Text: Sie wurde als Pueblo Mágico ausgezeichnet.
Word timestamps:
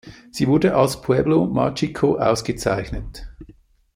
Sie 0.31 0.47
wurde 0.47 0.75
als 0.75 0.99
Pueblo 1.03 1.45
Mágico 1.45 2.17
ausgezeichnet. 2.17 3.27